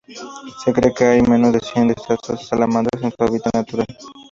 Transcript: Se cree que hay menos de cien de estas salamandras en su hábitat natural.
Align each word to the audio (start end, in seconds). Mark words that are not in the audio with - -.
Se 0.63 0.73
cree 0.73 0.91
que 0.95 1.03
hay 1.05 1.21
menos 1.21 1.53
de 1.53 1.59
cien 1.59 1.87
de 1.87 1.93
estas 1.95 2.47
salamandras 2.47 3.03
en 3.03 3.11
su 3.15 3.23
hábitat 3.23 3.53
natural. 3.53 3.85